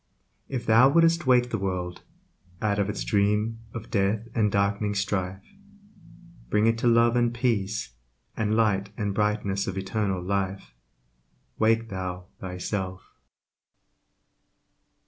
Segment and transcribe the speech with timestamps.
[0.49, 2.01] If thou would'st wake the world
[2.59, 5.43] Out of its dream of death and dark'ning strife,
[6.49, 7.93] Bring it to Love and Peace,
[8.35, 10.73] And Light and brightness of immortal Life,
[11.59, 13.03] Wake thou thyself.